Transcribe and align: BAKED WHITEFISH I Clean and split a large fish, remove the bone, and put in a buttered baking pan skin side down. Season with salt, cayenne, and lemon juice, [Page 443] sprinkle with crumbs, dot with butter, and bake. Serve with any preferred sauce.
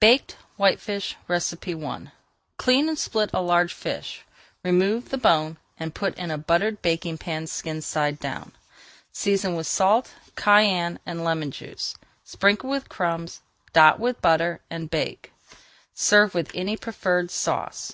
BAKED 0.00 0.38
WHITEFISH 0.56 1.16
I 1.28 2.10
Clean 2.56 2.88
and 2.88 2.98
split 2.98 3.28
a 3.34 3.42
large 3.42 3.74
fish, 3.74 4.24
remove 4.64 5.10
the 5.10 5.18
bone, 5.18 5.58
and 5.76 5.94
put 5.94 6.16
in 6.16 6.30
a 6.30 6.38
buttered 6.38 6.80
baking 6.80 7.18
pan 7.18 7.46
skin 7.46 7.82
side 7.82 8.18
down. 8.18 8.52
Season 9.12 9.54
with 9.54 9.66
salt, 9.66 10.14
cayenne, 10.36 10.98
and 11.04 11.22
lemon 11.22 11.50
juice, 11.50 11.92
[Page 11.96 12.38
443] 12.38 12.38
sprinkle 12.38 12.70
with 12.70 12.88
crumbs, 12.88 13.42
dot 13.74 14.00
with 14.00 14.22
butter, 14.22 14.62
and 14.70 14.88
bake. 14.88 15.34
Serve 15.92 16.32
with 16.34 16.50
any 16.54 16.74
preferred 16.74 17.30
sauce. 17.30 17.92